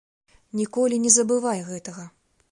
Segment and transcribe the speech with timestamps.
[0.61, 2.07] Ніколі не забывай гэтага.